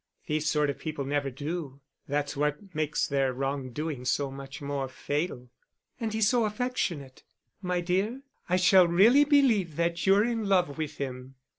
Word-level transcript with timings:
"These 0.25 0.49
sort 0.49 0.71
of 0.71 0.79
people 0.79 1.05
never 1.05 1.29
do; 1.29 1.79
that's 2.07 2.35
what 2.35 2.73
makes 2.73 3.05
their 3.05 3.31
wrong 3.33 3.69
doing 3.69 4.03
so 4.03 4.31
much 4.31 4.59
more 4.59 4.87
fatal." 4.89 5.51
"And 5.99 6.11
he's 6.11 6.27
so 6.29 6.45
affectionate." 6.45 7.21
"My 7.61 7.81
dear, 7.81 8.23
I 8.49 8.55
shall 8.55 8.87
really 8.87 9.25
believe 9.25 9.75
that 9.75 10.07
you're 10.07 10.25
in 10.25 10.45
love 10.49 10.79
with 10.79 10.97
him." 10.97 11.35